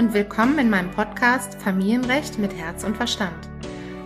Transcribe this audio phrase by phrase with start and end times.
[0.00, 3.50] und willkommen in meinem Podcast Familienrecht mit Herz und Verstand.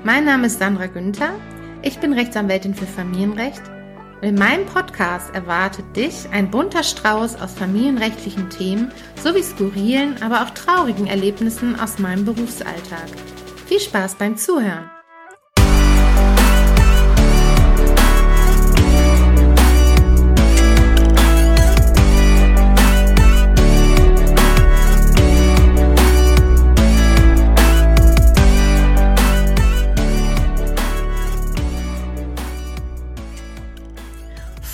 [0.03, 1.35] Mein Name ist Sandra Günther,
[1.83, 3.63] ich bin Rechtsanwältin für Familienrecht
[4.21, 8.91] und in meinem Podcast erwartet dich ein bunter Strauß aus familienrechtlichen Themen
[9.23, 13.07] sowie skurrilen, aber auch traurigen Erlebnissen aus meinem Berufsalltag.
[13.67, 14.91] Viel Spaß beim Zuhören!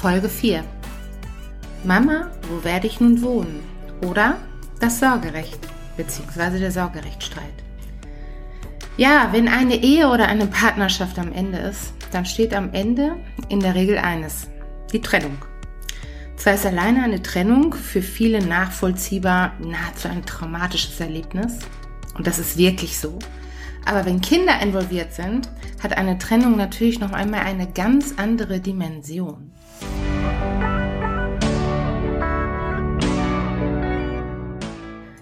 [0.01, 0.65] Folge 4.
[1.85, 3.63] Mama, wo werde ich nun wohnen?
[4.07, 4.39] Oder
[4.81, 5.59] das Sorgerecht
[5.99, 6.59] bzw.
[6.59, 7.53] der Sorgerechtsstreit.
[8.97, 13.17] Ja, wenn eine Ehe oder eine Partnerschaft am Ende ist, dann steht am Ende
[13.51, 14.49] in der Regel eines,
[14.91, 15.37] die Trennung.
[16.37, 21.59] Zwar ist alleine eine Trennung für viele nachvollziehbar nahezu ein traumatisches Erlebnis,
[22.15, 23.19] und das ist wirklich so,
[23.85, 25.51] aber wenn Kinder involviert sind,
[25.83, 29.53] hat eine Trennung natürlich noch einmal eine ganz andere Dimension.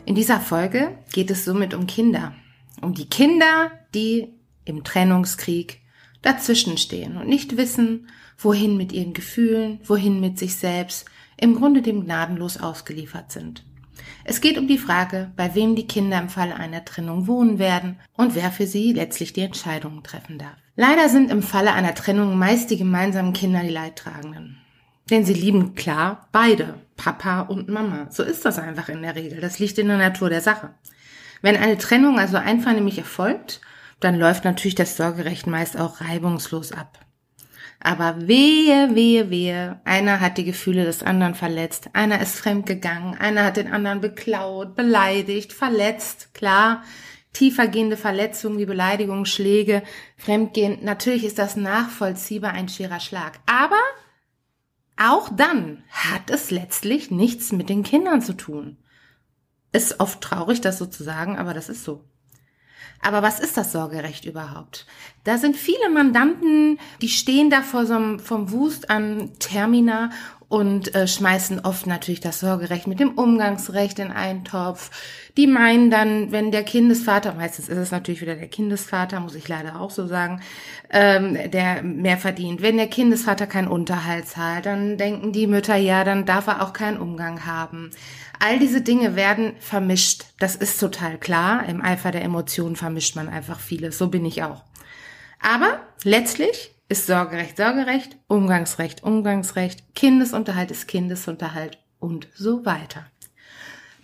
[0.09, 2.33] In dieser Folge geht es somit um Kinder.
[2.81, 4.33] Um die Kinder, die
[4.65, 5.83] im Trennungskrieg
[6.23, 11.05] dazwischenstehen und nicht wissen, wohin mit ihren Gefühlen, wohin mit sich selbst,
[11.37, 13.67] im Grunde dem gnadenlos ausgeliefert sind.
[14.25, 17.99] Es geht um die Frage, bei wem die Kinder im Falle einer Trennung wohnen werden
[18.15, 20.57] und wer für sie letztlich die Entscheidungen treffen darf.
[20.75, 24.57] Leider sind im Falle einer Trennung meist die gemeinsamen Kinder die Leidtragenden.
[25.11, 28.09] Denn sie lieben klar beide, Papa und Mama.
[28.11, 29.41] So ist das einfach in der Regel.
[29.41, 30.75] Das liegt in der Natur der Sache.
[31.41, 33.63] Wenn eine Trennung also einvernehmlich erfolgt,
[34.01, 36.99] dann läuft natürlich das Sorgerecht meist auch reibungslos ab.
[37.81, 43.45] Aber wehe, wehe, wehe, einer hat die Gefühle des anderen verletzt, einer ist fremdgegangen, einer
[43.45, 46.83] hat den anderen beklaut, beleidigt, verletzt, klar,
[47.33, 49.85] tiefergehende Verletzungen wie Beleidigungen, Schläge,
[50.17, 53.39] Fremdgehen, natürlich ist das nachvollziehbar ein schwerer Schlag.
[53.47, 53.81] Aber
[54.99, 58.77] auch dann hat es letztlich nichts mit den Kindern zu tun.
[59.73, 62.05] Ist oft traurig, das so zu sagen, aber das ist so.
[63.01, 64.87] Aber was ist das Sorgerecht überhaupt?
[65.29, 70.09] Da sind viele Mandanten, die stehen da vor so einem, vom Wust an Termina
[70.49, 74.91] und äh, schmeißen oft natürlich das Sorgerecht mit dem Umgangsrecht in einen Topf.
[75.37, 79.47] Die meinen dann, wenn der Kindesvater, meistens ist es natürlich wieder der Kindesvater, muss ich
[79.47, 80.41] leider auch so sagen,
[80.89, 82.63] ähm, der mehr verdient.
[82.63, 86.73] Wenn der Kindesvater keinen Unterhalt zahlt, dann denken die Mütter, ja, dann darf er auch
[86.73, 87.91] keinen Umgang haben.
[88.41, 90.25] All diese Dinge werden vermischt.
[90.39, 91.69] Das ist total klar.
[91.69, 93.99] Im Eifer der Emotionen vermischt man einfach vieles.
[93.99, 94.63] So bin ich auch.
[95.41, 103.07] Aber letztlich ist Sorgerecht Sorgerecht, Umgangsrecht Umgangsrecht, Kindesunterhalt ist Kindesunterhalt und so weiter.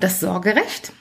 [0.01, 0.93] Das Sorgerecht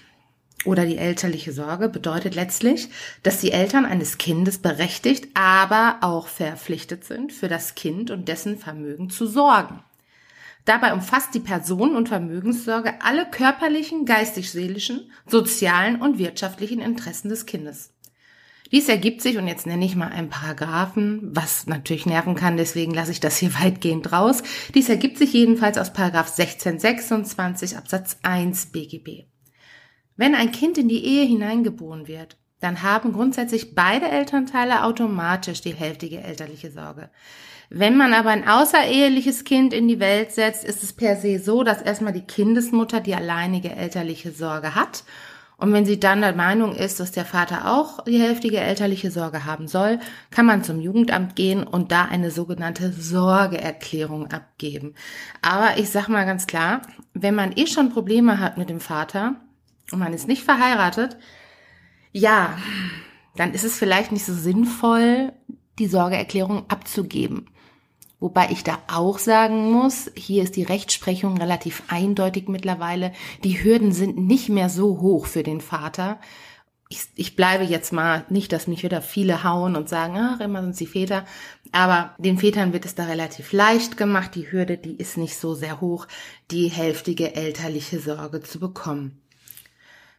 [0.66, 2.90] oder die elterliche Sorge bedeutet letztlich,
[3.22, 8.58] dass die Eltern eines Kindes berechtigt, aber auch verpflichtet sind, für das Kind und dessen
[8.58, 9.84] Vermögen zu sorgen.
[10.66, 17.92] Dabei umfasst die Personen- und Vermögenssorge alle körperlichen, geistig-seelischen, sozialen und wirtschaftlichen Interessen des Kindes.
[18.74, 22.92] Dies ergibt sich, und jetzt nenne ich mal einen Paragraphen, was natürlich nerven kann, deswegen
[22.92, 24.42] lasse ich das hier weitgehend raus.
[24.74, 29.26] Dies ergibt sich jedenfalls aus Paragraph 1626 Absatz 1 BGB.
[30.18, 35.76] Wenn ein Kind in die Ehe hineingeboren wird, dann haben grundsätzlich beide Elternteile automatisch die
[35.76, 37.12] hälftige elterliche Sorge.
[37.70, 41.64] Wenn man aber ein außereheliches Kind in die Welt setzt, ist es per se so,
[41.64, 45.04] dass erstmal die Kindesmutter die alleinige elterliche Sorge hat
[45.64, 49.46] und wenn sie dann der Meinung ist, dass der Vater auch die hälftige elterliche Sorge
[49.46, 49.98] haben soll,
[50.30, 54.94] kann man zum Jugendamt gehen und da eine sogenannte Sorgeerklärung abgeben.
[55.42, 56.82] Aber ich sag mal ganz klar,
[57.14, 59.38] wenn man eh schon Probleme hat mit dem Vater
[59.90, 61.16] und man ist nicht verheiratet,
[62.12, 62.58] ja,
[63.38, 65.32] dann ist es vielleicht nicht so sinnvoll,
[65.80, 67.46] die Sorgeerklärung abzugeben.
[68.24, 73.12] Wobei ich da auch sagen muss, hier ist die Rechtsprechung relativ eindeutig mittlerweile.
[73.44, 76.22] Die Hürden sind nicht mehr so hoch für den Vater.
[76.88, 80.62] Ich, ich bleibe jetzt mal nicht, dass mich wieder viele hauen und sagen, ach, immer
[80.62, 81.26] sind sie Väter.
[81.74, 84.36] Aber den Vätern wird es da relativ leicht gemacht.
[84.36, 86.08] Die Hürde, die ist nicht so sehr hoch,
[86.50, 89.22] die hälftige elterliche Sorge zu bekommen.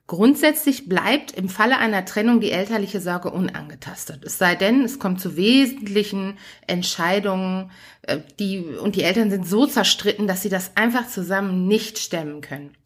[0.07, 4.23] Grundsätzlich bleibt im Falle einer Trennung die elterliche Sorge unangetastet.
[4.23, 6.37] Es sei denn, es kommt zu wesentlichen
[6.67, 7.71] Entscheidungen,
[8.03, 12.43] äh, die, und die Eltern sind so zerstritten, dass sie das einfach zusammen nicht stemmen
[12.43, 12.77] können.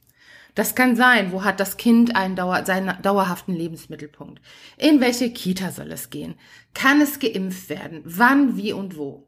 [0.55, 4.41] Das kann sein, wo hat das Kind einen Dauer, seinen dauerhaften Lebensmittelpunkt?
[4.77, 6.37] In welche Kita soll es gehen?
[6.75, 8.01] Kann es geimpft werden?
[8.05, 9.28] Wann, wie und wo?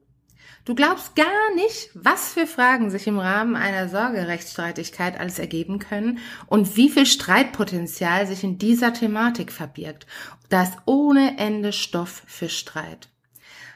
[0.64, 6.18] Du glaubst gar nicht, was für Fragen sich im Rahmen einer Sorgerechtsstreitigkeit alles ergeben können
[6.46, 10.06] und wie viel Streitpotenzial sich in dieser Thematik verbirgt.
[10.50, 13.08] Da ist ohne Ende Stoff für Streit.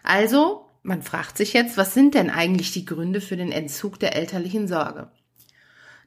[0.02, 4.14] Also, man fragt sich jetzt, was sind denn eigentlich die Gründe für den Entzug der
[4.14, 5.10] elterlichen Sorge?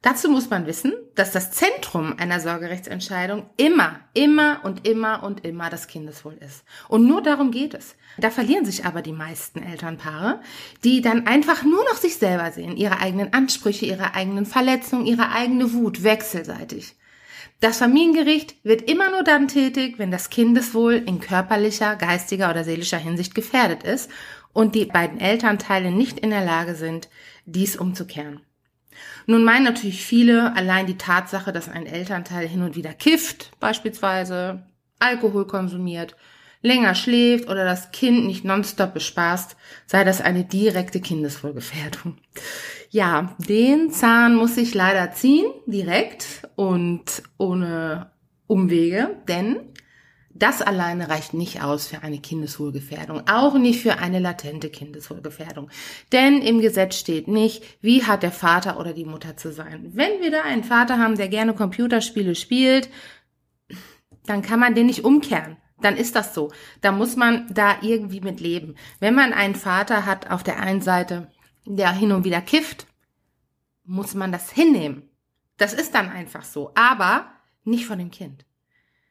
[0.02, 5.70] Dazu muss man wissen, dass das Zentrum einer Sorgerechtsentscheidung immer, immer und immer und immer
[5.70, 6.64] das Kindeswohl ist.
[6.88, 7.96] Und nur darum geht es.
[8.18, 10.40] Da verlieren sich aber die meisten Elternpaare,
[10.84, 15.32] die dann einfach nur noch sich selber sehen, ihre eigenen Ansprüche, ihre eigenen Verletzungen, ihre
[15.32, 16.96] eigene Wut wechselseitig.
[17.60, 23.00] Das Familiengericht wird immer nur dann tätig, wenn das Kindeswohl in körperlicher, geistiger oder seelischer
[23.00, 24.12] Hinsicht gefährdet ist
[24.54, 27.10] und die beiden Elternteile nicht in der Lage sind,
[27.46, 28.42] dies umzukehren.
[29.26, 34.64] Nun meinen natürlich viele allein die Tatsache, dass ein Elternteil hin und wieder kifft, beispielsweise
[35.00, 36.16] Alkohol konsumiert,
[36.62, 39.56] länger schläft oder das Kind nicht nonstop bespaßt,
[39.86, 42.18] sei das eine direkte Kindeswohlgefährdung.
[42.90, 48.12] Ja, den Zahn muss ich leider ziehen, direkt und ohne
[48.48, 49.58] Umwege, denn
[50.40, 55.70] das alleine reicht nicht aus für eine Kindeswohlgefährdung, auch nicht für eine latente Kindeswohlgefährdung.
[56.12, 59.92] Denn im Gesetz steht nicht, wie hat der Vater oder die Mutter zu sein.
[59.94, 62.90] Wenn wir da einen Vater haben, der gerne Computerspiele spielt,
[64.26, 65.58] dann kann man den nicht umkehren.
[65.82, 66.52] Dann ist das so.
[66.82, 68.76] Da muss man da irgendwie mit leben.
[69.00, 71.32] Wenn man einen Vater hat auf der einen Seite,
[71.66, 72.88] der hin und wieder kifft,
[73.84, 75.10] muss man das hinnehmen.
[75.58, 76.72] Das ist dann einfach so.
[76.76, 77.28] Aber
[77.64, 78.46] nicht von dem Kind.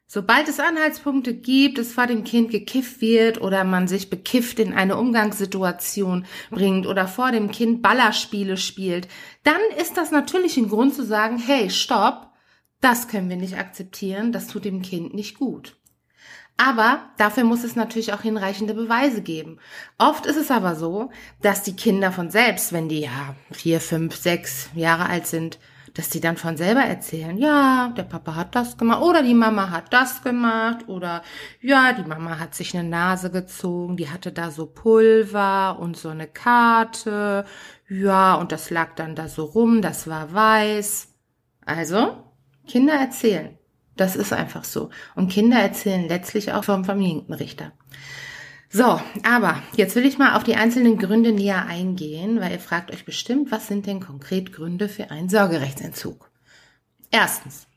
[0.09, 4.73] Sobald es Anhaltspunkte gibt, es vor dem Kind gekifft wird oder man sich bekifft in
[4.73, 9.09] eine Umgangssituation bringt oder vor dem Kind Ballerspiele spielt,
[9.43, 12.31] dann ist das natürlich ein Grund zu sagen, hey, stopp,
[12.81, 15.77] das können wir nicht akzeptieren, das tut dem Kind nicht gut.
[16.57, 19.59] Aber dafür muss es natürlich auch hinreichende Beweise geben.
[19.99, 21.11] Oft ist es aber so,
[21.43, 25.59] dass die Kinder von selbst, wenn die ja vier, fünf, sechs Jahre alt sind,
[25.97, 29.71] dass die dann von selber erzählen, ja, der Papa hat das gemacht oder die Mama
[29.71, 31.23] hat das gemacht oder
[31.63, 36.11] ja, die Mama hat sich eine Nase gezogen, die hatte da so Pulver und so
[36.11, 37.47] eine Karte,
[37.89, 41.09] ja, und das lag dann da so rum, das war weiß.
[41.65, 42.23] Also,
[42.67, 43.59] Kinder erzählen.
[43.97, 44.91] Das ist einfach so.
[45.15, 47.73] Und Kinder erzählen letztlich auch vom Familienrichter.
[48.69, 52.91] So, aber jetzt will ich mal auf die einzelnen Gründe näher eingehen, weil ihr fragt
[52.91, 56.31] euch bestimmt, was sind denn konkret Gründe für einen Sorgerechtsentzug?
[57.11, 57.69] Erstens,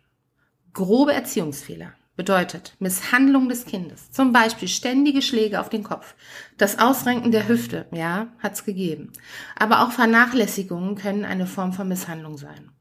[0.74, 6.16] grobe Erziehungsfehler bedeutet Misshandlung des Kindes, zum Beispiel ständige Schläge auf den Kopf,
[6.58, 9.14] das Ausrenken der Hüfte, ja, hat's gegeben.
[9.58, 12.72] Aber auch Vernachlässigungen können eine Form von Misshandlung sein.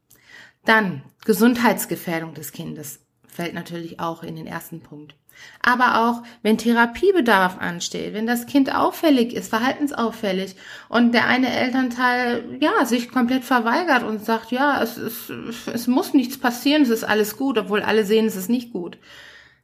[0.65, 5.15] Dann Gesundheitsgefährdung des Kindes fällt natürlich auch in den ersten Punkt.
[5.61, 10.55] Aber auch, wenn Therapiebedarf ansteht, wenn das Kind auffällig ist, verhaltensauffällig
[10.89, 15.31] und der eine Elternteil, ja, sich komplett verweigert und sagt, ja, es, es,
[15.73, 18.97] es muss nichts passieren, es ist alles gut, obwohl alle sehen, es ist nicht gut.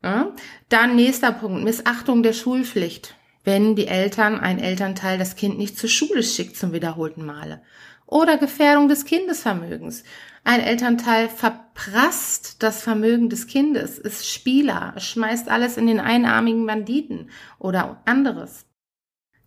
[0.04, 0.32] Ja?
[0.70, 3.16] Dann nächster Punkt, Missachtung der Schulpflicht.
[3.44, 7.62] Wenn die Eltern, ein Elternteil das Kind nicht zur Schule schickt zum wiederholten Male.
[8.08, 10.04] Oder Gefährdung des Kindesvermögens.
[10.48, 17.32] Ein Elternteil verprasst das Vermögen des Kindes, ist Spieler, schmeißt alles in den einarmigen Banditen
[17.58, 18.68] oder anderes.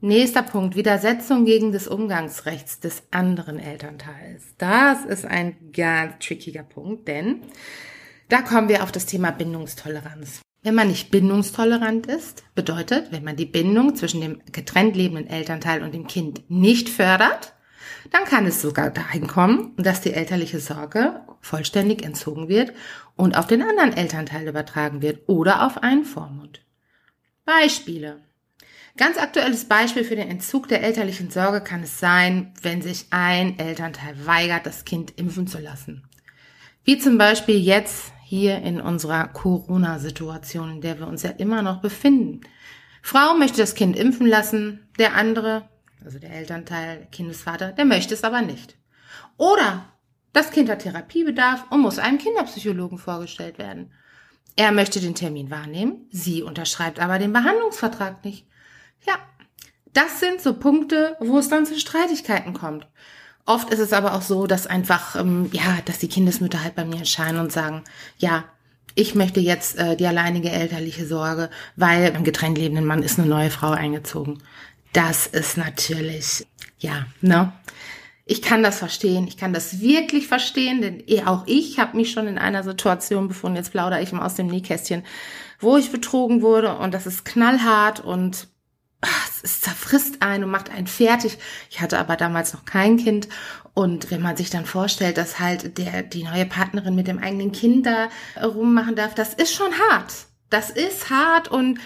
[0.00, 4.56] Nächster Punkt, Widersetzung gegen das Umgangsrechts des anderen Elternteils.
[4.58, 7.42] Das ist ein ganz trickiger Punkt, denn
[8.28, 10.40] da kommen wir auf das Thema Bindungstoleranz.
[10.64, 15.84] Wenn man nicht bindungstolerant ist, bedeutet, wenn man die Bindung zwischen dem getrennt lebenden Elternteil
[15.84, 17.54] und dem Kind nicht fördert,
[18.10, 22.72] dann kann es sogar dahin kommen, dass die elterliche Sorge vollständig entzogen wird
[23.16, 26.62] und auf den anderen Elternteil übertragen wird oder auf einen Vormund.
[27.44, 28.20] Beispiele.
[28.96, 33.58] Ganz aktuelles Beispiel für den Entzug der elterlichen Sorge kann es sein, wenn sich ein
[33.58, 36.02] Elternteil weigert, das Kind impfen zu lassen.
[36.84, 41.80] Wie zum Beispiel jetzt hier in unserer Corona-Situation, in der wir uns ja immer noch
[41.80, 42.40] befinden.
[43.02, 45.68] Frau möchte das Kind impfen lassen, der andere
[46.04, 48.76] also der Elternteil, Kindesvater, der möchte es aber nicht.
[49.36, 49.84] Oder
[50.32, 53.92] das Kind hat Therapiebedarf und muss einem Kinderpsychologen vorgestellt werden.
[54.56, 58.46] Er möchte den Termin wahrnehmen, sie unterschreibt aber den Behandlungsvertrag nicht.
[59.06, 59.14] Ja,
[59.92, 62.86] das sind so Punkte, wo es dann zu Streitigkeiten kommt.
[63.46, 66.84] Oft ist es aber auch so, dass einfach, ähm, ja, dass die Kindesmütter halt bei
[66.84, 67.84] mir erscheinen und sagen,
[68.18, 68.44] ja,
[68.94, 73.28] ich möchte jetzt äh, die alleinige elterliche Sorge, weil beim getrennt lebenden Mann ist eine
[73.28, 74.42] neue Frau eingezogen
[74.92, 76.46] das ist natürlich,
[76.78, 77.52] ja, ne?
[78.30, 82.10] Ich kann das verstehen, ich kann das wirklich verstehen, denn eh, auch ich habe mich
[82.10, 85.02] schon in einer Situation befunden, jetzt plaudere ich mal aus dem Nähkästchen,
[85.60, 88.48] wo ich betrogen wurde und das ist knallhart und
[89.42, 91.38] es zerfrisst einen und macht einen fertig.
[91.70, 93.28] Ich hatte aber damals noch kein Kind.
[93.74, 97.52] Und wenn man sich dann vorstellt, dass halt der, die neue Partnerin mit dem eigenen
[97.52, 98.08] Kind da
[98.42, 100.12] rummachen darf, das ist schon hart.
[100.50, 101.78] Das ist hart und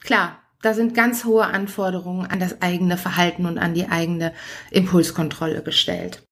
[0.00, 4.32] klar, da sind ganz hohe Anforderungen an das eigene Verhalten und an die eigene
[4.70, 6.22] Impulskontrolle gestellt.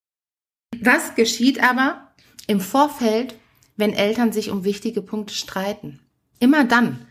[0.81, 2.13] Was geschieht aber
[2.47, 3.35] im Vorfeld,
[3.77, 6.01] wenn Eltern sich um wichtige Punkte streiten?
[6.41, 7.07] Immer dann,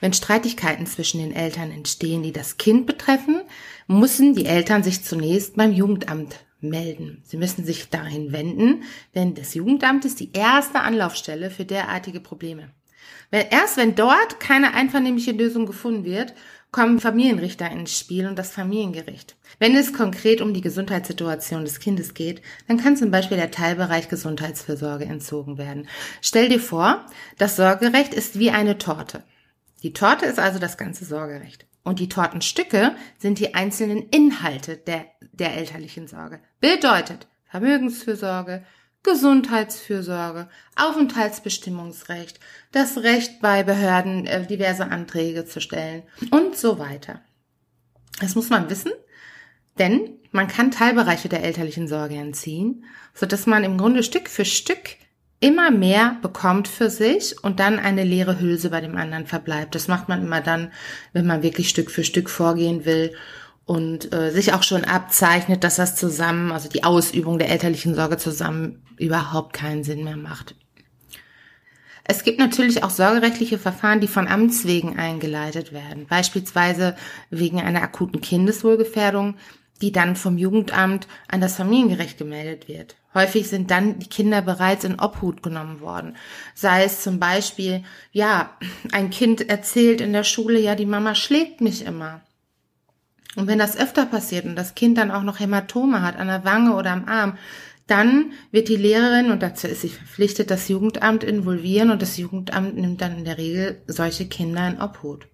[0.00, 3.42] wenn Streitigkeiten zwischen den Eltern entstehen, die das Kind betreffen,
[3.86, 7.22] müssen die Eltern sich zunächst beim Jugendamt melden.
[7.24, 12.70] Sie müssen sich dahin wenden, denn das Jugendamt ist die erste Anlaufstelle für derartige Probleme.
[13.30, 16.34] Erst wenn dort keine einvernehmliche Lösung gefunden wird,
[16.72, 19.36] kommen Familienrichter ins Spiel und das Familiengericht.
[19.58, 24.08] Wenn es konkret um die Gesundheitssituation des Kindes geht, dann kann zum Beispiel der Teilbereich
[24.08, 25.86] Gesundheitsfürsorge entzogen werden.
[26.22, 29.22] Stell dir vor, das Sorgerecht ist wie eine Torte.
[29.82, 31.66] Die Torte ist also das ganze Sorgerecht.
[31.84, 36.40] Und die Tortenstücke sind die einzelnen Inhalte der, der elterlichen Sorge.
[36.60, 38.64] Bedeutet Vermögensfürsorge,
[39.02, 42.38] Gesundheitsfürsorge, Aufenthaltsbestimmungsrecht,
[42.70, 47.20] das Recht bei Behörden äh, diverse Anträge zu stellen und so weiter.
[48.20, 48.92] Das muss man wissen,
[49.78, 54.44] denn man kann Teilbereiche der elterlichen Sorge entziehen, so dass man im Grunde Stück für
[54.44, 54.96] Stück
[55.40, 59.74] immer mehr bekommt für sich und dann eine leere Hülse bei dem anderen verbleibt.
[59.74, 60.70] Das macht man immer dann,
[61.12, 63.12] wenn man wirklich Stück für Stück vorgehen will
[63.64, 68.16] und äh, sich auch schon abzeichnet, dass das zusammen, also die Ausübung der elterlichen Sorge
[68.16, 70.54] zusammen überhaupt keinen Sinn mehr macht.
[72.04, 76.96] Es gibt natürlich auch sorgerechtliche Verfahren, die von Amts wegen eingeleitet werden, beispielsweise
[77.30, 79.36] wegen einer akuten Kindeswohlgefährdung,
[79.80, 82.96] die dann vom Jugendamt an das Familiengericht gemeldet wird.
[83.14, 86.16] Häufig sind dann die Kinder bereits in Obhut genommen worden.
[86.54, 88.56] Sei es zum Beispiel, ja,
[88.92, 92.22] ein Kind erzählt in der Schule, ja, die Mama schlägt mich immer.
[93.36, 96.44] Und wenn das öfter passiert und das Kind dann auch noch Hämatome hat an der
[96.44, 97.38] Wange oder am Arm,
[97.86, 102.76] dann wird die Lehrerin, und dazu ist sie verpflichtet, das Jugendamt involvieren und das Jugendamt
[102.76, 105.26] nimmt dann in der Regel solche Kinder in Obhut.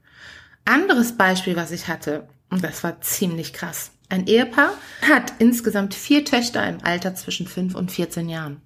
[0.64, 3.92] Anderes Beispiel, was ich hatte, und das war ziemlich krass.
[4.08, 8.62] Ein Ehepaar hat insgesamt vier Töchter im Alter zwischen fünf und 14 Jahren.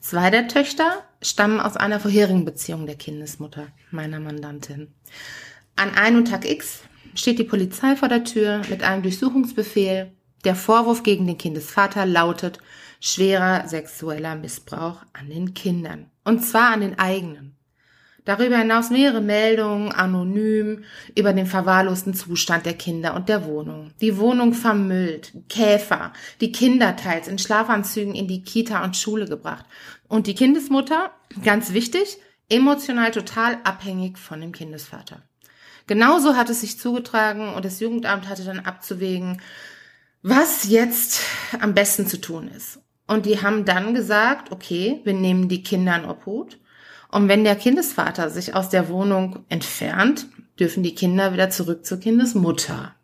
[0.00, 4.88] Zwei der Töchter stammen aus einer vorherigen Beziehung der Kindesmutter, meiner Mandantin.
[5.76, 6.80] An einem Tag X
[7.18, 10.12] steht die Polizei vor der Tür mit einem Durchsuchungsbefehl.
[10.44, 12.58] Der Vorwurf gegen den Kindesvater lautet
[13.00, 16.06] schwerer sexueller Missbrauch an den Kindern.
[16.24, 17.56] Und zwar an den eigenen.
[18.24, 20.84] Darüber hinaus mehrere Meldungen anonym
[21.16, 23.92] über den verwahrlosten Zustand der Kinder und der Wohnung.
[24.02, 29.64] Die Wohnung vermüllt, Käfer, die Kinder teils in Schlafanzügen in die Kita und Schule gebracht.
[30.08, 31.10] Und die Kindesmutter,
[31.42, 32.18] ganz wichtig,
[32.50, 35.22] emotional total abhängig von dem Kindesvater.
[35.88, 39.40] Genauso hat es sich zugetragen und das Jugendamt hatte dann abzuwägen,
[40.22, 41.22] was jetzt
[41.60, 42.80] am besten zu tun ist.
[43.06, 46.58] Und die haben dann gesagt, okay, wir nehmen die Kinder in Obhut
[47.10, 50.26] und wenn der Kindesvater sich aus der Wohnung entfernt,
[50.60, 52.94] dürfen die Kinder wieder zurück zur Kindesmutter.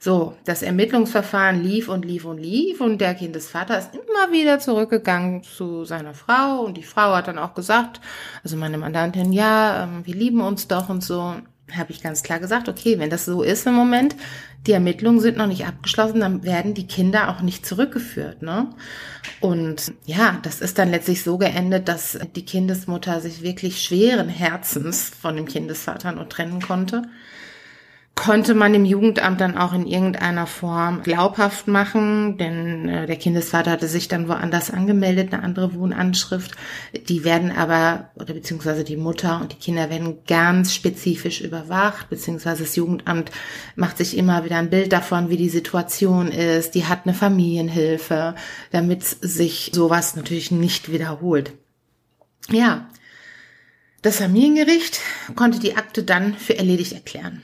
[0.00, 5.42] So, das Ermittlungsverfahren lief und lief und lief und der Kindesvater ist immer wieder zurückgegangen
[5.42, 8.00] zu seiner Frau und die Frau hat dann auch gesagt,
[8.42, 11.34] also meine Mandantin, ja, ähm, wir lieben uns doch und so
[11.76, 14.16] habe ich ganz klar gesagt, okay, wenn das so ist im Moment,
[14.66, 18.42] die Ermittlungen sind noch nicht abgeschlossen, dann werden die Kinder auch nicht zurückgeführt.
[18.42, 18.70] Ne?
[19.40, 25.10] Und ja, das ist dann letztlich so geendet, dass die Kindesmutter sich wirklich schweren Herzens
[25.20, 27.02] von dem Kindesvater nur trennen konnte
[28.18, 33.70] konnte man dem Jugendamt dann auch in irgendeiner Form glaubhaft machen, denn äh, der Kindesvater
[33.70, 36.50] hatte sich dann woanders angemeldet, eine andere Wohnanschrift.
[37.06, 42.64] Die werden aber, oder beziehungsweise die Mutter und die Kinder werden ganz spezifisch überwacht, beziehungsweise
[42.64, 43.30] das Jugendamt
[43.76, 46.74] macht sich immer wieder ein Bild davon, wie die Situation ist.
[46.74, 48.34] Die hat eine Familienhilfe,
[48.72, 51.52] damit sich sowas natürlich nicht wiederholt.
[52.50, 52.88] Ja,
[54.02, 54.98] das Familiengericht
[55.36, 57.42] konnte die Akte dann für erledigt erklären.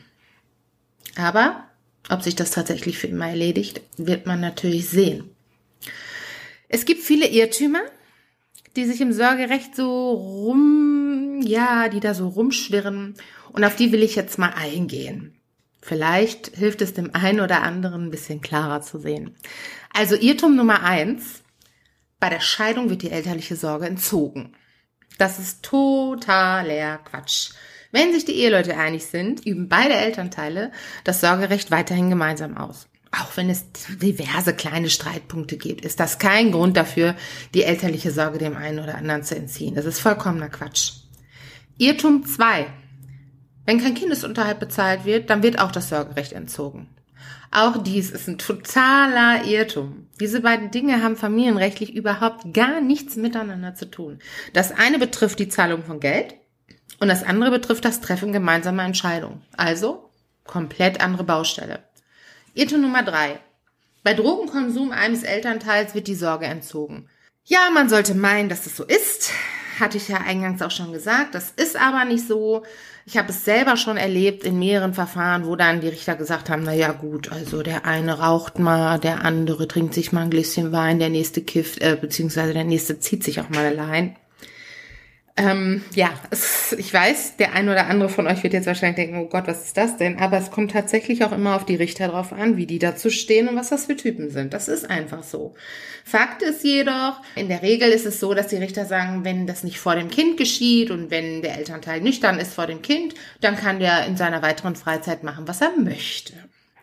[1.16, 1.64] Aber
[2.11, 5.30] ob sich das tatsächlich für immer erledigt, wird man natürlich sehen.
[6.68, 7.83] Es gibt viele Irrtümer,
[8.76, 13.14] die sich im Sorgerecht so rum, ja, die da so rumschwirren.
[13.52, 15.37] Und auf die will ich jetzt mal eingehen.
[15.80, 19.37] Vielleicht hilft es dem einen oder anderen ein bisschen klarer zu sehen.
[19.92, 21.42] Also Irrtum Nummer eins.
[22.18, 24.56] Bei der Scheidung wird die elterliche Sorge entzogen.
[25.18, 27.50] Das ist totaler Quatsch.
[27.94, 30.72] Wenn sich die Eheleute einig sind, üben beide Elternteile
[31.04, 32.88] das Sorgerecht weiterhin gemeinsam aus.
[33.12, 33.66] Auch wenn es
[34.02, 37.14] diverse kleine Streitpunkte gibt, ist das kein Grund dafür,
[37.54, 39.76] die elterliche Sorge dem einen oder anderen zu entziehen.
[39.76, 40.94] Das ist vollkommener Quatsch.
[41.78, 42.66] Irrtum 2.
[43.64, 46.88] Wenn kein Kindesunterhalt bezahlt wird, dann wird auch das Sorgerecht entzogen.
[47.52, 50.08] Auch dies ist ein totaler Irrtum.
[50.18, 54.18] Diese beiden Dinge haben familienrechtlich überhaupt gar nichts miteinander zu tun.
[54.52, 56.34] Das eine betrifft die Zahlung von Geld
[57.00, 59.42] und das andere betrifft das Treffen gemeinsamer Entscheidungen.
[59.56, 60.10] Also
[60.44, 61.80] komplett andere Baustelle.
[62.54, 63.40] Irrtum Nummer drei.
[64.02, 67.08] Bei Drogenkonsum eines Elternteils wird die Sorge entzogen.
[67.46, 69.32] Ja, man sollte meinen, dass es so ist.
[69.80, 71.34] Hatte ich ja eingangs auch schon gesagt.
[71.34, 72.62] Das ist aber nicht so.
[73.06, 76.62] Ich habe es selber schon erlebt in mehreren Verfahren, wo dann die Richter gesagt haben,
[76.64, 80.72] na ja gut, also der eine raucht mal, der andere trinkt sich mal ein Gläschen
[80.72, 84.16] Wein, der nächste kifft, äh, beziehungsweise der nächste zieht sich auch mal allein.
[85.37, 89.19] Ähm, ja, es, ich weiß, der ein oder andere von euch wird jetzt wahrscheinlich denken,
[89.19, 90.19] oh Gott, was ist das denn?
[90.21, 93.49] Aber es kommt tatsächlich auch immer auf die Richter drauf an, wie die dazu stehen
[93.49, 94.55] und was das für Typen sind.
[94.55, 95.55] Das ist einfach so.
[96.05, 99.64] Fakt ist jedoch, in der Regel ist es so, dass die Richter sagen, wenn das
[99.64, 103.57] nicht vor dem Kind geschieht und wenn der Elternteil nüchtern ist vor dem Kind, dann
[103.57, 106.35] kann der in seiner weiteren Freizeit machen, was er möchte.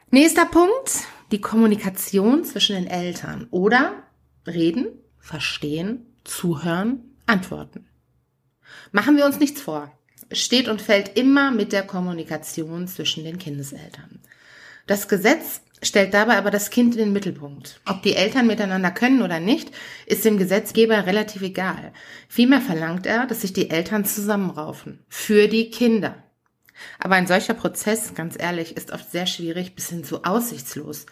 [0.09, 3.93] Nächster Punkt, die Kommunikation zwischen den Eltern oder
[4.45, 4.87] reden,
[5.19, 7.85] verstehen, zuhören, antworten.
[8.91, 9.91] Machen wir uns nichts vor.
[10.31, 14.19] Steht und fällt immer mit der Kommunikation zwischen den Kindeseltern.
[14.87, 17.81] Das Gesetz stellt dabei aber das Kind in den Mittelpunkt.
[17.85, 19.71] Ob die Eltern miteinander können oder nicht,
[20.05, 21.91] ist dem Gesetzgeber relativ egal.
[22.27, 24.99] Vielmehr verlangt er, dass sich die Eltern zusammenraufen.
[25.09, 26.23] Für die Kinder.
[26.99, 31.05] Aber ein solcher Prozess, ganz ehrlich, ist oft sehr schwierig bis hin zu aussichtslos.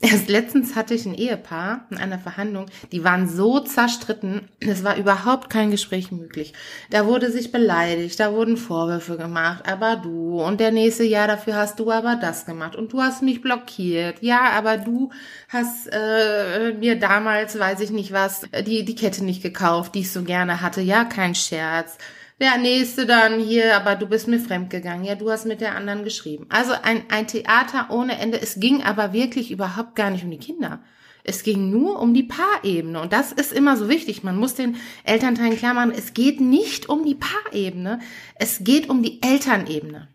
[0.00, 4.96] Erst letztens hatte ich ein Ehepaar in einer Verhandlung, die waren so zerstritten, es war
[4.96, 6.52] überhaupt kein Gespräch möglich.
[6.90, 11.56] Da wurde sich beleidigt, da wurden Vorwürfe gemacht, aber du und der nächste Jahr dafür
[11.56, 14.18] hast du aber das gemacht und du hast mich blockiert.
[14.20, 15.10] Ja, aber du
[15.48, 20.12] hast äh, mir damals, weiß ich nicht was, die die Kette nicht gekauft, die ich
[20.12, 20.80] so gerne hatte.
[20.80, 21.96] Ja, kein Scherz
[22.40, 25.04] der nächste dann hier, aber du bist mir fremdgegangen.
[25.04, 26.46] Ja, du hast mit der anderen geschrieben.
[26.48, 28.40] Also ein, ein Theater ohne Ende.
[28.40, 30.82] Es ging aber wirklich überhaupt gar nicht um die Kinder.
[31.22, 33.00] Es ging nur um die Paarebene.
[33.00, 34.24] Und das ist immer so wichtig.
[34.24, 38.00] Man muss den Elternteilen klar machen, es geht nicht um die Paarebene.
[38.34, 40.08] Es geht um die Elternebene.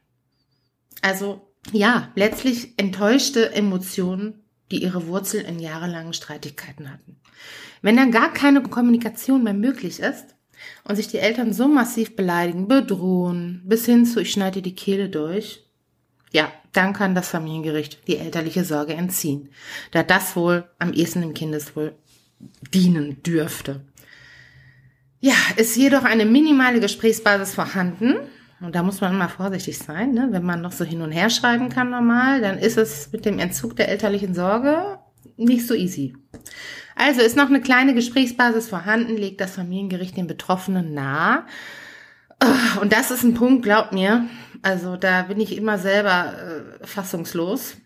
[1.02, 7.20] Also, ja, letztlich enttäuschte Emotionen, die ihre Wurzel in jahrelangen Streitigkeiten hatten.
[7.82, 10.36] Wenn dann gar keine Kommunikation mehr möglich ist,
[10.84, 15.10] und sich die Eltern so massiv beleidigen, bedrohen, bis hin zu ich schneide die Kehle
[15.10, 15.64] durch,
[16.32, 19.50] ja, dann kann das Familiengericht die elterliche Sorge entziehen,
[19.92, 21.96] da das wohl am ehesten dem Kindeswohl
[22.74, 23.82] dienen dürfte.
[25.20, 28.16] Ja, ist jedoch eine minimale Gesprächsbasis vorhanden.
[28.62, 30.28] Und da muss man immer vorsichtig sein, ne?
[30.32, 33.40] wenn man noch so hin und her schreiben kann normal, dann ist es mit dem
[33.40, 35.00] Entzug der elterlichen Sorge
[35.38, 36.14] nicht so easy.
[37.00, 41.46] Also ist noch eine kleine Gesprächsbasis vorhanden, legt das Familiengericht den Betroffenen nahe.
[42.82, 44.26] Und das ist ein Punkt, glaubt mir,
[44.64, 46.34] also da bin ich immer selber
[46.82, 47.78] äh, fassungslos.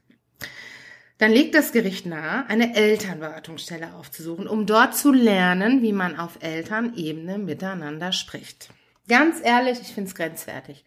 [1.20, 6.40] Dann legt das Gericht nahe, eine Elternberatungsstelle aufzusuchen, um dort zu lernen, wie man auf
[6.42, 8.70] Elternebene miteinander spricht.
[9.08, 10.86] Ganz ehrlich, ich finde es grenzwertig.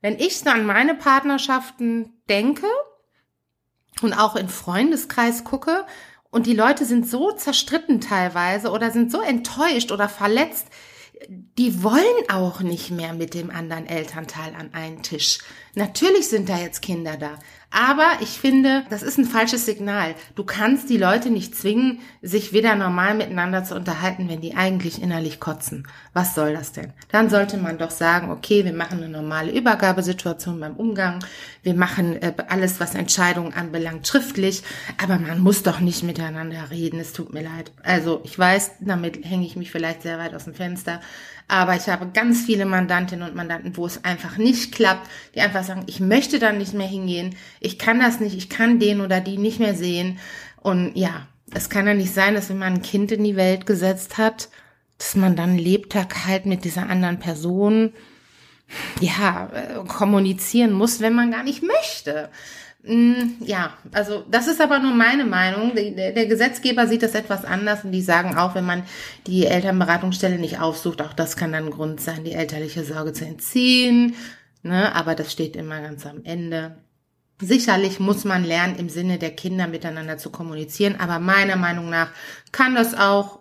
[0.00, 2.66] Wenn ich so an meine Partnerschaften denke
[4.00, 5.84] und auch in Freundeskreis gucke,
[6.36, 10.66] und die Leute sind so zerstritten teilweise oder sind so enttäuscht oder verletzt,
[11.56, 15.38] die wollen auch nicht mehr mit dem anderen Elternteil an einen Tisch.
[15.74, 17.38] Natürlich sind da jetzt Kinder da.
[17.78, 20.14] Aber ich finde, das ist ein falsches Signal.
[20.34, 25.02] Du kannst die Leute nicht zwingen, sich wieder normal miteinander zu unterhalten, wenn die eigentlich
[25.02, 25.86] innerlich kotzen.
[26.14, 26.94] Was soll das denn?
[27.12, 31.22] Dann sollte man doch sagen, okay, wir machen eine normale Übergabesituation beim Umgang.
[31.62, 34.62] Wir machen äh, alles, was Entscheidungen anbelangt, schriftlich.
[35.02, 36.98] Aber man muss doch nicht miteinander reden.
[36.98, 37.72] Es tut mir leid.
[37.82, 41.02] Also ich weiß, damit hänge ich mich vielleicht sehr weit aus dem Fenster.
[41.48, 45.62] Aber ich habe ganz viele Mandantinnen und Mandanten, wo es einfach nicht klappt, die einfach
[45.62, 49.20] sagen, ich möchte dann nicht mehr hingehen, ich kann das nicht, ich kann den oder
[49.20, 50.18] die nicht mehr sehen.
[50.62, 53.66] Und ja, es kann ja nicht sein, dass wenn man ein Kind in die Welt
[53.66, 54.48] gesetzt hat,
[54.98, 57.92] dass man dann Lebtag halt mit dieser anderen Person
[59.00, 62.30] ja, äh, kommunizieren muss, wenn man gar nicht möchte.
[62.82, 65.74] Mm, ja, also das ist aber nur meine Meinung.
[65.74, 68.84] Der Gesetzgeber sieht das etwas anders und die sagen auch, wenn man
[69.26, 74.14] die Elternberatungsstelle nicht aufsucht, auch das kann dann Grund sein, die elterliche Sorge zu entziehen.
[74.62, 74.94] Ne?
[74.94, 76.76] Aber das steht immer ganz am Ende.
[77.40, 82.10] Sicherlich muss man lernen, im Sinne der Kinder miteinander zu kommunizieren, aber meiner Meinung nach
[82.50, 83.40] kann das auch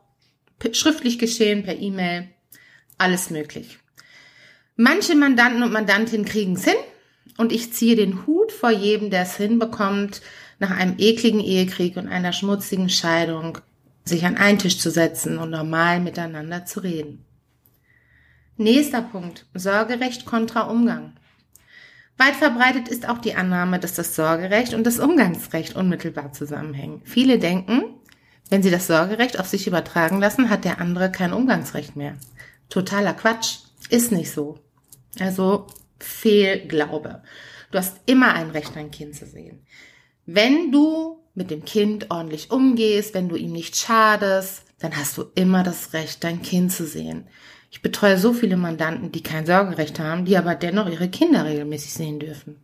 [0.73, 2.27] schriftlich geschehen, per E-Mail,
[2.97, 3.79] alles möglich.
[4.75, 6.75] Manche Mandanten und Mandantinnen kriegen es hin,
[7.37, 10.21] und ich ziehe den Hut vor jedem, der es hinbekommt,
[10.59, 13.57] nach einem ekligen Ehekrieg und einer schmutzigen Scheidung
[14.05, 17.25] sich an einen Tisch zu setzen und normal miteinander zu reden.
[18.57, 19.45] Nächster Punkt.
[19.53, 21.13] Sorgerecht kontra Umgang.
[22.17, 27.01] Weit verbreitet ist auch die Annahme, dass das Sorgerecht und das Umgangsrecht unmittelbar zusammenhängen.
[27.03, 27.83] Viele denken,
[28.49, 32.15] wenn sie das Sorgerecht auf sich übertragen lassen, hat der andere kein Umgangsrecht mehr.
[32.69, 33.59] Totaler Quatsch.
[33.89, 34.59] Ist nicht so.
[35.19, 35.67] Also
[35.99, 37.21] Fehlglaube.
[37.71, 39.65] Du hast immer ein Recht, dein Kind zu sehen.
[40.25, 45.25] Wenn du mit dem Kind ordentlich umgehst, wenn du ihm nicht schadest, dann hast du
[45.35, 47.27] immer das Recht, dein Kind zu sehen.
[47.75, 51.93] Ich betreue so viele Mandanten, die kein Sorgerecht haben, die aber dennoch ihre Kinder regelmäßig
[51.93, 52.55] sehen dürfen.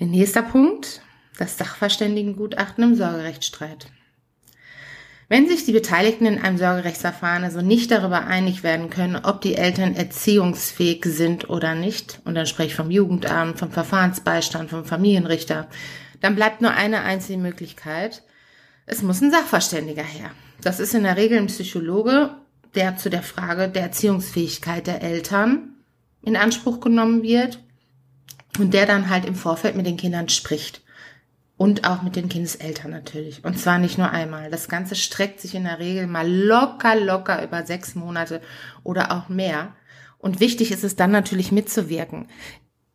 [0.00, 1.02] Nächster Punkt,
[1.38, 3.86] das Sachverständigengutachten im Sorgerechtsstreit.
[5.28, 9.54] Wenn sich die Beteiligten in einem Sorgerechtsverfahren also nicht darüber einig werden können, ob die
[9.54, 15.68] Eltern erziehungsfähig sind oder nicht, und dann spreche ich vom Jugendamt, vom Verfahrensbeistand, vom Familienrichter,
[16.20, 18.24] dann bleibt nur eine einzige Möglichkeit.
[18.84, 20.32] Es muss ein Sachverständiger her.
[20.60, 22.34] Das ist in der Regel ein Psychologe,
[22.74, 25.74] der zu der Frage der Erziehungsfähigkeit der Eltern
[26.22, 27.58] in Anspruch genommen wird
[28.58, 30.82] und der dann halt im Vorfeld mit den Kindern spricht.
[31.58, 33.44] Und auch mit den Kindeseltern natürlich.
[33.44, 34.50] Und zwar nicht nur einmal.
[34.50, 38.40] Das Ganze streckt sich in der Regel mal locker, locker über sechs Monate
[38.82, 39.76] oder auch mehr.
[40.18, 42.26] Und wichtig ist es dann natürlich mitzuwirken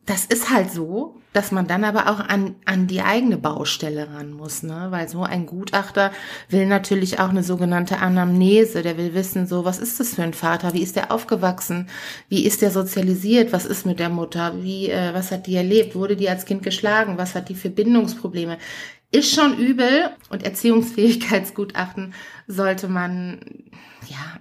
[0.08, 4.32] das ist halt so, dass man dann aber auch an, an die eigene Baustelle ran
[4.32, 4.88] muss, ne?
[4.90, 6.12] Weil so ein Gutachter
[6.50, 10.34] will natürlich auch eine sogenannte Anamnese, der will wissen, so, was ist das für ein
[10.34, 10.74] Vater?
[10.74, 11.90] Wie ist der aufgewachsen?
[12.30, 13.52] Wie ist der sozialisiert?
[13.52, 14.64] Was ist mit der Mutter?
[14.64, 15.94] Wie, äh, was hat die erlebt?
[15.94, 17.18] Wurde die als Kind geschlagen?
[17.18, 18.58] Was hat die für Bindungsprobleme?
[19.12, 22.14] Ist schon übel und Erziehungsfähigkeitsgutachten
[22.48, 23.42] sollte man,
[24.08, 24.40] ja,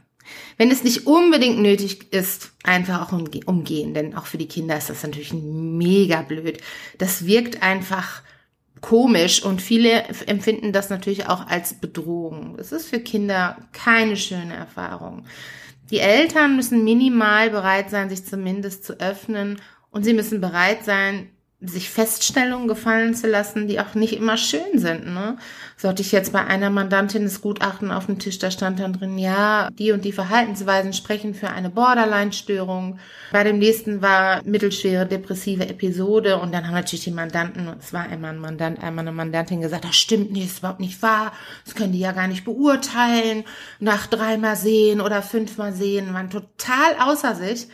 [0.57, 4.89] wenn es nicht unbedingt nötig ist, einfach auch umgehen, denn auch für die Kinder ist
[4.89, 6.59] das natürlich mega blöd.
[6.99, 8.23] Das wirkt einfach
[8.81, 12.57] komisch und viele empfinden das natürlich auch als Bedrohung.
[12.59, 15.25] Es ist für Kinder keine schöne Erfahrung.
[15.91, 21.31] Die Eltern müssen minimal bereit sein, sich zumindest zu öffnen und sie müssen bereit sein,
[21.63, 25.07] sich Feststellungen gefallen zu lassen, die auch nicht immer schön sind.
[25.07, 25.39] Ne?
[25.79, 28.93] So hatte ich jetzt bei einer Mandantin das Gutachten auf dem Tisch, da stand dann
[28.93, 32.99] drin, ja, die und die Verhaltensweisen sprechen für eine Borderline-Störung.
[33.33, 38.03] Bei dem nächsten war mittelschwere depressive Episode und dann haben natürlich die Mandanten, es war
[38.03, 41.33] einmal ein Mandant, einmal eine Mandantin gesagt, das stimmt nicht, das ist überhaupt nicht wahr,
[41.65, 43.45] das können die ja gar nicht beurteilen,
[43.81, 47.69] nach dreimal sehen oder fünfmal sehen, waren total außer sich.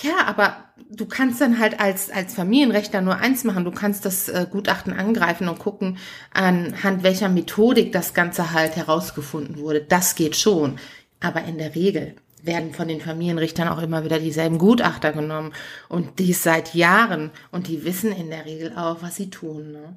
[0.00, 0.56] Ja, aber
[0.90, 3.64] du kannst dann halt als, als Familienrechter nur eins machen.
[3.64, 5.98] Du kannst das äh, Gutachten angreifen und gucken,
[6.32, 9.82] anhand welcher Methodik das Ganze halt herausgefunden wurde.
[9.82, 10.78] Das geht schon.
[11.20, 15.52] Aber in der Regel werden von den Familienrichtern auch immer wieder dieselben Gutachter genommen.
[15.88, 17.30] Und dies seit Jahren.
[17.50, 19.72] Und die wissen in der Regel auch, was sie tun.
[19.72, 19.96] Ne?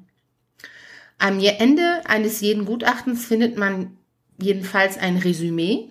[1.18, 3.96] Am Ende eines jeden Gutachtens findet man
[4.38, 5.88] jedenfalls ein Resümee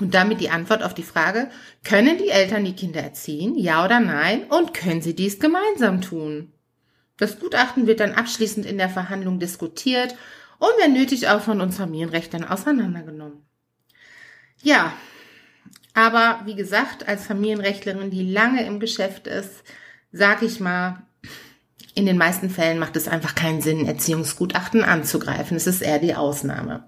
[0.00, 1.50] und damit die Antwort auf die Frage,
[1.84, 6.52] können die Eltern die Kinder erziehen, ja oder nein, und können sie dies gemeinsam tun?
[7.16, 10.14] Das Gutachten wird dann abschließend in der Verhandlung diskutiert
[10.58, 13.44] und wenn nötig auch von uns Familienrechtern auseinandergenommen.
[14.62, 14.92] Ja,
[15.94, 19.64] aber wie gesagt, als Familienrechtlerin, die lange im Geschäft ist,
[20.12, 21.02] sag ich mal,
[21.94, 25.56] in den meisten Fällen macht es einfach keinen Sinn, Erziehungsgutachten anzugreifen.
[25.56, 26.84] Es ist eher die Ausnahme.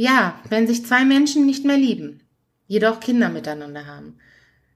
[0.00, 2.22] Ja, wenn sich zwei Menschen nicht mehr lieben,
[2.66, 4.16] jedoch Kinder miteinander haben,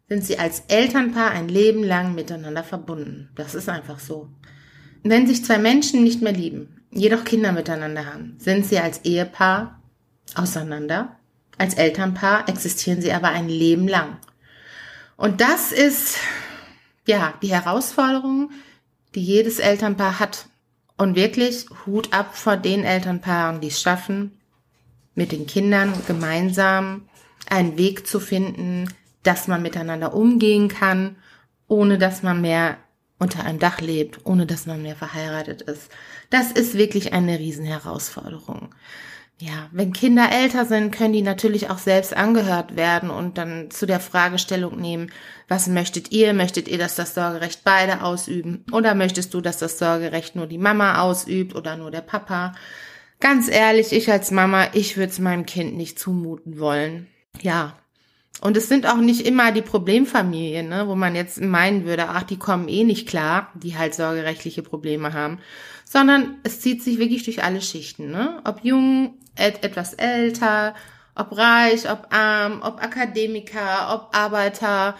[0.06, 3.30] sind sie als Elternpaar ein Leben lang miteinander verbunden.
[3.34, 4.28] Das ist einfach so.
[5.02, 9.80] Wenn sich zwei Menschen nicht mehr lieben, jedoch Kinder miteinander haben, sind sie als Ehepaar
[10.34, 11.18] auseinander.
[11.56, 14.18] Als Elternpaar existieren sie aber ein Leben lang.
[15.16, 16.18] Und das ist,
[17.08, 18.50] ja, die Herausforderung,
[19.14, 20.48] die jedes Elternpaar hat.
[20.98, 24.38] Und wirklich Hut ab vor den Elternpaaren, die es schaffen,
[25.14, 27.08] mit den Kindern gemeinsam
[27.48, 28.88] einen Weg zu finden,
[29.22, 31.16] dass man miteinander umgehen kann,
[31.68, 32.78] ohne dass man mehr
[33.18, 35.90] unter einem Dach lebt, ohne dass man mehr verheiratet ist.
[36.30, 38.74] Das ist wirklich eine Riesenherausforderung.
[39.40, 43.84] Ja, wenn Kinder älter sind, können die natürlich auch selbst angehört werden und dann zu
[43.84, 45.10] der Fragestellung nehmen,
[45.48, 46.32] was möchtet ihr?
[46.34, 48.64] Möchtet ihr, dass das Sorgerecht beide ausüben?
[48.70, 52.54] Oder möchtest du, dass das Sorgerecht nur die Mama ausübt oder nur der Papa?
[53.24, 57.06] Ganz ehrlich, ich als Mama, ich würde es meinem Kind nicht zumuten wollen.
[57.40, 57.78] Ja.
[58.42, 62.24] Und es sind auch nicht immer die Problemfamilien, ne, wo man jetzt meinen würde, ach,
[62.24, 65.38] die kommen eh nicht klar, die halt sorgerechtliche Probleme haben,
[65.86, 68.42] sondern es zieht sich wirklich durch alle Schichten, ne?
[68.44, 70.74] Ob jung, et etwas älter,
[71.14, 74.96] ob reich, ob arm, ob Akademiker, ob Arbeiter,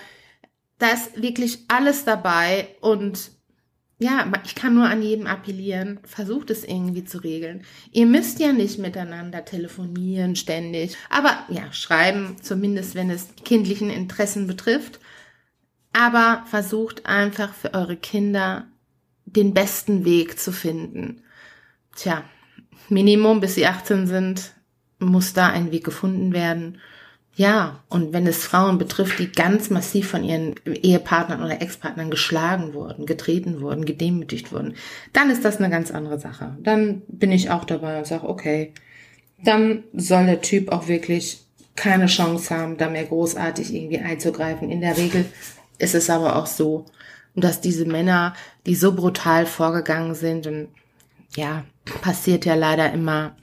[0.78, 3.33] da ist wirklich alles dabei und
[3.98, 7.62] ja, ich kann nur an jedem appellieren, versucht es irgendwie zu regeln.
[7.92, 14.46] Ihr müsst ja nicht miteinander telefonieren ständig, aber ja, schreiben, zumindest wenn es kindlichen Interessen
[14.46, 15.00] betrifft.
[15.94, 18.66] aber versucht einfach für eure Kinder
[19.24, 21.22] den besten Weg zu finden.
[21.96, 22.24] Tja,
[22.88, 24.52] Minimum bis sie 18 sind,
[24.98, 26.78] muss da ein Weg gefunden werden.
[27.36, 32.74] Ja, und wenn es Frauen betrifft, die ganz massiv von ihren Ehepartnern oder Ex-Partnern geschlagen
[32.74, 34.74] wurden, getreten wurden, gedemütigt wurden,
[35.12, 36.56] dann ist das eine ganz andere Sache.
[36.60, 38.72] Dann bin ich auch dabei und sage, okay,
[39.42, 41.44] dann soll der Typ auch wirklich
[41.74, 44.70] keine Chance haben, da mehr großartig irgendwie einzugreifen.
[44.70, 45.24] In der Regel
[45.78, 46.86] ist es aber auch so,
[47.34, 50.68] dass diese Männer, die so brutal vorgegangen sind und
[51.36, 51.64] ja,
[52.00, 53.34] passiert ja leider immer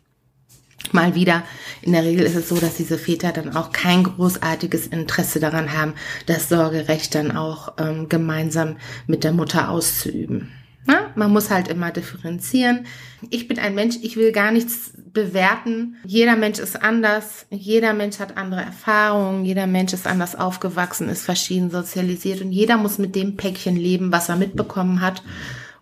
[0.91, 1.43] mal wieder.
[1.81, 5.73] In der Regel ist es so, dass diese Väter dann auch kein großartiges Interesse daran
[5.73, 5.93] haben,
[6.25, 10.51] das Sorgerecht dann auch ähm, gemeinsam mit der Mutter auszuüben.
[10.87, 12.87] Ja, man muss halt immer differenzieren.
[13.29, 15.97] Ich bin ein Mensch, ich will gar nichts bewerten.
[16.05, 21.23] Jeder Mensch ist anders, jeder Mensch hat andere Erfahrungen, jeder Mensch ist anders aufgewachsen, ist
[21.23, 25.21] verschieden sozialisiert und jeder muss mit dem Päckchen leben, was er mitbekommen hat.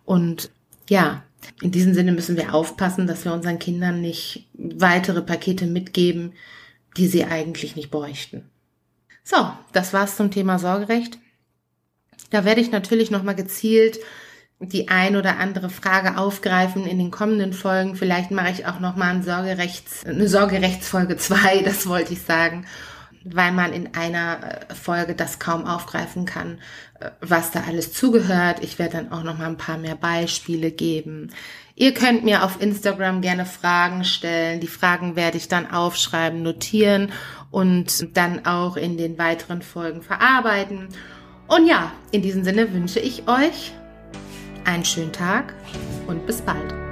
[0.04, 0.50] Und
[0.88, 1.22] ja,
[1.62, 6.32] in diesem Sinne müssen wir aufpassen, dass wir unseren Kindern nicht weitere Pakete mitgeben,
[6.96, 8.48] die sie eigentlich nicht bräuchten.
[9.24, 11.18] So, das war's zum Thema Sorgerecht.
[12.30, 14.00] Da werde ich natürlich nochmal gezielt
[14.60, 17.96] die ein oder andere Frage aufgreifen in den kommenden Folgen.
[17.96, 22.66] Vielleicht mache ich auch nochmal ein Sorgerechts, eine Sorgerechtsfolge 2, das wollte ich sagen
[23.24, 24.38] weil man in einer
[24.70, 26.58] äh, Folge das kaum aufgreifen kann,
[27.00, 28.58] äh, was da alles zugehört.
[28.62, 31.30] Ich werde dann auch noch mal ein paar mehr Beispiele geben.
[31.74, 34.60] Ihr könnt mir auf Instagram gerne Fragen stellen.
[34.60, 37.12] Die Fragen werde ich dann aufschreiben, notieren
[37.50, 40.88] und dann auch in den weiteren Folgen verarbeiten.
[41.46, 43.72] Und ja, in diesem Sinne wünsche ich euch
[44.64, 45.54] einen schönen Tag
[46.06, 46.89] und bis bald.